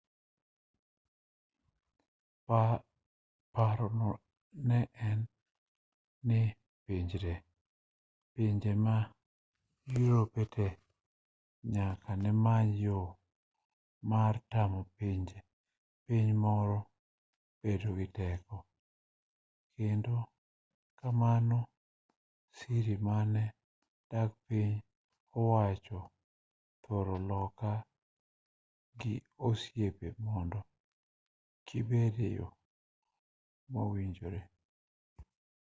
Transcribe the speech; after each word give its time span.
parono 3.53 4.09
ne 4.67 4.79
en 5.09 5.19
ni 6.27 6.41
pinje 8.35 8.71
ma 8.85 8.97
europete 9.99 10.67
nyaka 11.73 12.11
nemany 12.23 12.69
yo 12.85 12.99
mar 14.11 14.33
tamo 14.51 14.79
piny 16.07 16.29
moro 16.43 16.79
bedo 17.61 17.89
gi 17.97 18.07
teko 18.17 18.55
kendo 19.75 20.15
kamano 20.99 21.57
sirikande 22.57 23.43
mag 24.11 24.31
piny 24.45 24.73
owacho 25.41 25.99
thoro 26.83 27.15
loko 27.29 27.73
ga 28.99 29.11
osiepe 29.47 30.07
mond 30.25 30.53
kibed 31.67 32.15
eyo 32.27 32.47
mowinjore 33.71 34.41